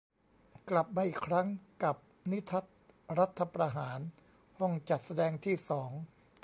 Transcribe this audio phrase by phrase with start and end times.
[0.69, 1.47] กลับมาอีกครั้ง
[1.83, 1.95] กับ
[2.31, 2.65] 'นิทรรศ
[3.17, 3.99] รัฐประหาร'
[4.59, 5.91] ห้องจัดแสดงที่สอง